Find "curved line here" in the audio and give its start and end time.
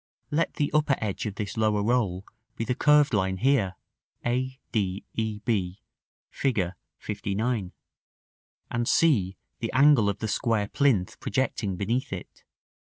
2.73-3.75